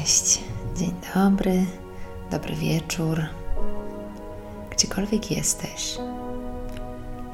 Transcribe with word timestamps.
Cześć, 0.00 0.40
dzień 0.76 0.94
dobry, 1.14 1.66
dobry 2.30 2.54
wieczór. 2.54 3.20
Gdziekolwiek 4.70 5.30
jesteś, 5.30 5.98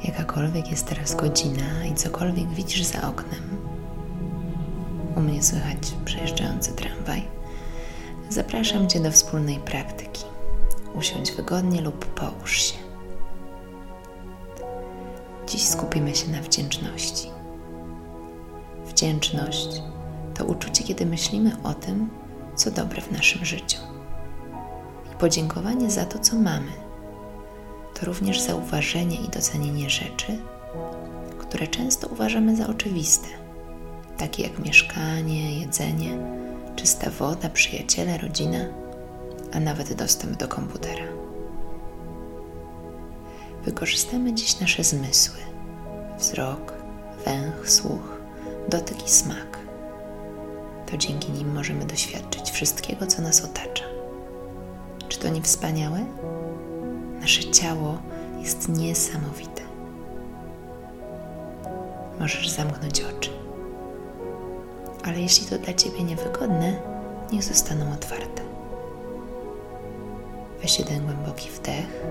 jakakolwiek 0.05 0.71
jest 0.71 0.87
teraz 0.87 1.15
godzina 1.15 1.85
i 1.91 1.95
cokolwiek 1.95 2.49
widzisz 2.49 2.85
za 2.85 3.09
oknem, 3.09 3.43
u 5.17 5.21
mnie 5.21 5.43
słychać 5.43 5.79
przejeżdżający 6.05 6.73
tramwaj, 6.73 7.23
zapraszam 8.29 8.89
Cię 8.89 9.01
do 9.01 9.11
wspólnej 9.11 9.59
praktyki. 9.59 10.25
Usiądź 10.95 11.33
wygodnie 11.33 11.83
lub 11.83 12.07
połóż 12.07 12.63
się. 12.63 12.79
Dziś 15.49 15.63
skupimy 15.63 16.15
się 16.15 16.31
na 16.31 16.43
wdzięczności. 16.43 17.29
Wdzięczność 18.87 19.83
to 20.35 20.45
uczucie, 20.45 20.85
kiedy 20.85 21.07
myślimy 21.07 21.57
o 21.63 21.75
tym, 21.75 22.26
co 22.57 22.71
dobre 22.71 23.03
w 23.03 23.13
naszym 23.13 23.45
życiu. 23.45 23.79
I 25.13 25.19
podziękowanie 25.19 25.91
za 25.91 26.05
to, 26.05 26.19
co 26.19 26.37
mamy, 26.37 26.73
to 27.95 28.07
również 28.07 28.41
zauważenie 28.41 29.17
i 29.17 29.29
docenienie 29.29 29.91
rzeczy, 29.91 30.39
które 31.39 31.67
często 31.67 32.09
uważamy 32.09 32.57
za 32.57 32.67
oczywiste, 32.67 33.29
takie 34.17 34.43
jak 34.43 34.59
mieszkanie, 34.59 35.61
jedzenie, 35.61 36.19
czysta 36.77 37.11
woda, 37.11 37.49
przyjaciele, 37.49 38.19
rodzina, 38.19 38.59
a 39.53 39.61
nawet 39.61 39.95
dostęp 39.95 40.37
do 40.37 40.49
komputera. 40.49 41.05
Wykorzystamy 43.65 44.35
dziś 44.35 44.61
nasze 44.61 44.85
zmysły: 44.85 45.41
wzrok, 46.19 46.73
węch, 47.25 47.71
słuch, 47.71 48.17
dotyk 48.69 49.07
i 49.07 49.11
smak 49.11 49.66
to 50.91 50.97
dzięki 50.97 51.33
nim 51.33 51.55
możemy 51.55 51.85
doświadczyć 51.85 52.51
wszystkiego, 52.51 53.07
co 53.07 53.23
nas 53.23 53.45
otacza. 53.45 53.85
Czy 55.09 55.19
to 55.19 55.29
nie 55.29 55.43
wspaniałe? 55.43 56.05
Nasze 57.21 57.51
ciało 57.51 57.99
jest 58.41 58.69
niesamowite. 58.69 59.63
Możesz 62.21 62.49
zamknąć 62.49 63.01
oczy. 63.01 63.31
Ale 65.05 65.21
jeśli 65.21 65.47
to 65.47 65.59
dla 65.59 65.75
Ciebie 65.75 66.05
niewygodne, 66.05 66.81
niech 67.33 67.45
zostaną 67.45 67.93
otwarte. 67.93 68.43
Weź 70.63 70.79
jeden 70.79 71.05
głęboki 71.05 71.51
wdech, 71.51 72.05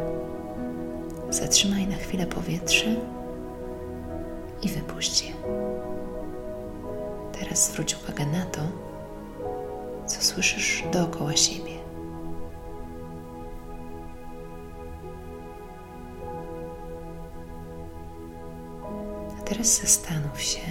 zatrzymaj 1.29 1.87
na 1.87 1.95
chwilę 1.95 2.25
powietrze 2.27 2.95
i 4.61 4.69
wypuść 4.69 5.23
je. 5.23 5.33
Teraz 7.39 7.71
zwróć 7.71 7.95
uwagę 7.95 8.25
na 8.25 8.45
to, 8.45 8.61
co 10.07 10.21
słyszysz 10.21 10.83
dookoła 10.91 11.35
siebie. 11.35 11.75
A 19.39 19.43
teraz 19.43 19.81
zastanów 19.81 20.41
się, 20.41 20.61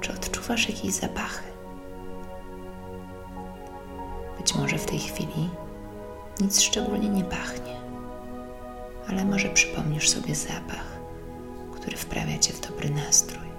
czy 0.00 0.12
odczuwasz 0.12 0.68
jakieś 0.68 0.92
zapachy. 0.92 1.44
Być 4.38 4.54
może 4.54 4.78
w 4.78 4.86
tej 4.86 4.98
chwili 4.98 5.50
nic 6.40 6.60
szczególnie 6.60 7.08
nie 7.08 7.24
pachnie, 7.24 7.76
ale 9.08 9.24
może 9.24 9.48
przypomnisz 9.48 10.08
sobie 10.08 10.34
zapach, 10.34 11.00
który 11.74 11.96
wprawia 11.96 12.38
cię 12.38 12.52
w 12.52 12.60
dobry 12.60 12.90
nastrój. 12.90 13.55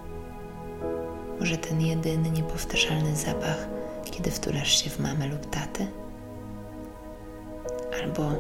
Może 1.40 1.58
ten 1.58 1.82
jedyny, 1.82 2.30
niepowtarzalny 2.30 3.16
zapach, 3.16 3.68
kiedy 4.12 4.32
wtulasz 4.32 4.84
się 4.84 4.90
w 4.90 5.00
mamę 5.00 5.28
lub 5.28 5.50
tatę? 5.50 5.88
Albo 8.04 8.32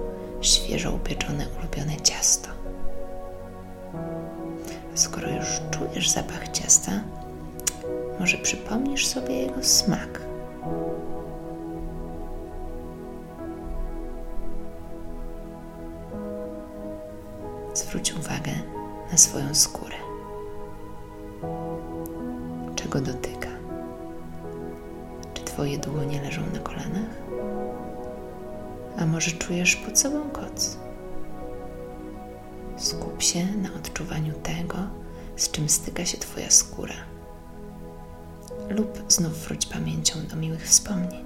świeżo 0.41 0.91
upieczone 0.91 1.45
ulubione 1.59 2.01
ciasto. 2.01 2.49
skoro 4.95 5.29
już 5.29 5.61
czujesz 5.71 6.09
zapach 6.09 6.49
ciasta, 6.49 6.91
może 8.19 8.37
przypomnisz 8.37 9.07
sobie 9.07 9.35
jego 9.35 9.63
smak. 9.63 10.21
Zwróć 17.73 18.13
uwagę 18.13 18.51
na 19.11 19.17
swoją 19.17 19.55
skórę 19.55 20.06
czego 22.97 23.13
dotyka. 23.13 23.49
Czy 25.33 25.43
Twoje 25.43 25.77
dłonie 25.77 26.21
leżą 26.21 26.41
na 26.53 26.59
kolanach? 26.59 27.17
A 28.97 29.05
może 29.05 29.31
czujesz 29.31 29.75
pod 29.75 29.99
sobą 29.99 30.29
koc? 30.29 30.77
Skup 32.77 33.21
się 33.21 33.45
na 33.45 33.73
odczuwaniu 33.73 34.33
tego, 34.33 34.77
z 35.35 35.51
czym 35.51 35.69
styka 35.69 36.05
się 36.05 36.17
Twoja 36.17 36.49
skóra. 36.51 36.95
Lub 38.69 39.03
znów 39.07 39.33
wróć 39.33 39.65
pamięcią 39.65 40.19
do 40.29 40.35
miłych 40.35 40.67
wspomnień. 40.67 41.25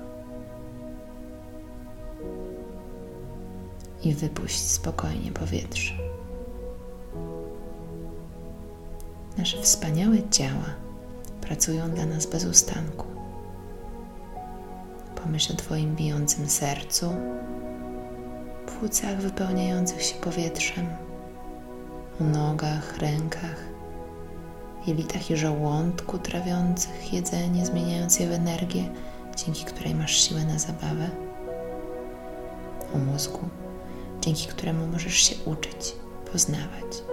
I 4.03 4.13
wypuść 4.13 4.59
spokojnie 4.59 5.31
powietrze. 5.31 5.93
Nasze 9.37 9.61
wspaniałe 9.61 10.29
ciała 10.29 10.90
pracują 11.41 11.89
dla 11.89 12.05
nas 12.05 12.25
bez 12.25 12.45
ustanku. 12.45 13.05
Pomyśl 15.23 15.53
o 15.53 15.55
Twoim 15.55 15.95
bijącym 15.95 16.49
sercu, 16.49 17.15
płucach 18.65 19.17
wypełniających 19.17 20.03
się 20.03 20.15
powietrzem, 20.15 20.87
o 22.21 22.23
nogach, 22.23 22.97
rękach, 22.97 23.71
jelitach 24.87 25.31
i 25.31 25.37
żołądku 25.37 26.17
trawiących 26.17 27.13
jedzenie, 27.13 27.65
zmieniając 27.65 28.19
je 28.19 28.27
w 28.27 28.31
energię, 28.31 28.89
dzięki 29.35 29.65
której 29.65 29.95
masz 29.95 30.27
siłę 30.27 30.45
na 30.45 30.59
zabawę, 30.59 31.09
o 32.95 32.97
mózgu, 32.97 33.49
dzięki 34.21 34.47
któremu 34.47 34.87
możesz 34.87 35.15
się 35.15 35.35
uczyć, 35.45 35.95
poznawać. 36.31 37.03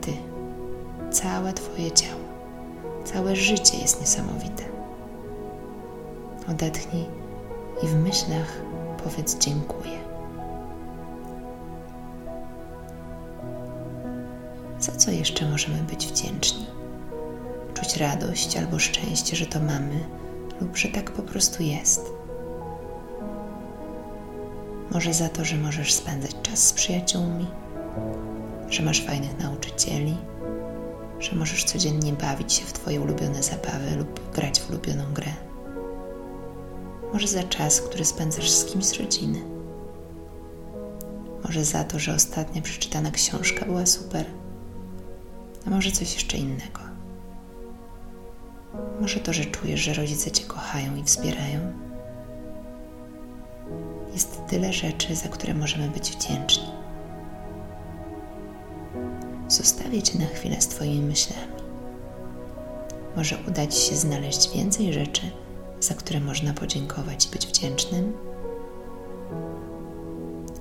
Ty, 0.00 0.12
całe 1.10 1.52
Twoje 1.52 1.92
ciało 1.92 2.25
Całe 3.12 3.36
życie 3.36 3.78
jest 3.78 4.00
niesamowite. 4.00 4.64
Odetchnij 6.50 7.04
i 7.82 7.86
w 7.86 7.94
myślach 7.94 8.62
powiedz 9.04 9.38
dziękuję. 9.38 9.98
Za 14.80 14.92
co 14.92 15.10
jeszcze 15.10 15.50
możemy 15.50 15.78
być 15.78 16.06
wdzięczni? 16.06 16.66
Czuć 17.74 17.96
radość 17.96 18.56
albo 18.56 18.78
szczęście, 18.78 19.36
że 19.36 19.46
to 19.46 19.60
mamy, 19.60 20.00
lub 20.60 20.76
że 20.76 20.88
tak 20.88 21.10
po 21.10 21.22
prostu 21.22 21.62
jest. 21.62 22.12
Może 24.90 25.14
za 25.14 25.28
to, 25.28 25.44
że 25.44 25.56
możesz 25.56 25.94
spędzać 25.94 26.36
czas 26.42 26.66
z 26.66 26.72
przyjaciółmi, 26.72 27.46
że 28.68 28.82
masz 28.82 29.06
fajnych 29.06 29.38
nauczycieli 29.38 30.16
że 31.30 31.36
możesz 31.36 31.64
codziennie 31.64 32.12
bawić 32.12 32.52
się 32.52 32.64
w 32.64 32.72
Twoje 32.72 33.00
ulubione 33.00 33.42
zabawy 33.42 33.96
lub 33.98 34.30
grać 34.34 34.60
w 34.60 34.70
ulubioną 34.70 35.04
grę. 35.14 35.32
Może 37.12 37.28
za 37.28 37.42
czas, 37.42 37.80
który 37.80 38.04
spędzasz 38.04 38.50
z 38.50 38.64
kimś 38.64 38.84
z 38.84 38.92
rodziny. 38.92 39.42
Może 41.44 41.64
za 41.64 41.84
to, 41.84 41.98
że 41.98 42.14
ostatnia 42.14 42.62
przeczytana 42.62 43.10
książka 43.10 43.66
była 43.66 43.86
super. 43.86 44.26
A 45.66 45.70
może 45.70 45.90
coś 45.90 46.14
jeszcze 46.14 46.36
innego. 46.36 46.80
Może 49.00 49.20
to, 49.20 49.32
że 49.32 49.44
czujesz, 49.44 49.80
że 49.80 49.94
rodzice 49.94 50.30
Cię 50.30 50.44
kochają 50.44 50.96
i 50.96 51.04
wspierają. 51.04 51.72
Jest 54.12 54.46
tyle 54.46 54.72
rzeczy, 54.72 55.16
za 55.16 55.28
które 55.28 55.54
możemy 55.54 55.88
być 55.88 56.10
wdzięczni. 56.10 56.75
Zostawię 59.48 60.02
Cię 60.02 60.18
na 60.18 60.26
chwilę 60.26 60.60
z 60.60 60.68
Twoimi 60.68 61.00
myślami. 61.00 61.52
Może 63.16 63.38
uda 63.48 63.66
Ci 63.66 63.80
się 63.80 63.96
znaleźć 63.96 64.54
więcej 64.54 64.92
rzeczy, 64.92 65.22
za 65.80 65.94
które 65.94 66.20
można 66.20 66.52
podziękować 66.52 67.26
i 67.26 67.30
być 67.30 67.46
wdzięcznym, 67.46 68.12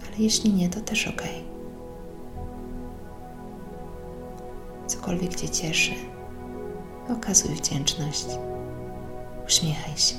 ale 0.08 0.18
jeśli 0.18 0.54
nie, 0.54 0.70
to 0.70 0.82
też 0.82 1.08
ok. 1.08 1.22
Cokolwiek 4.88 5.36
Cię 5.36 5.50
cieszy, 5.50 5.92
okazuj 7.10 7.56
wdzięczność, 7.56 8.26
uśmiechaj 9.48 9.98
się. 9.98 10.16